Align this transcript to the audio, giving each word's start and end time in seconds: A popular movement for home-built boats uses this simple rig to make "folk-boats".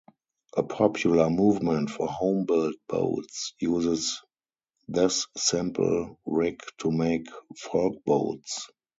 A 0.57 0.63
popular 0.63 1.29
movement 1.29 1.91
for 1.91 2.07
home-built 2.07 2.73
boats 2.89 3.53
uses 3.59 4.19
this 4.87 5.27
simple 5.37 6.19
rig 6.25 6.59
to 6.79 6.89
make 6.91 7.27
"folk-boats". 7.55 8.67